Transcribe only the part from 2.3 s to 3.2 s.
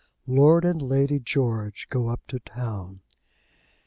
TOWN.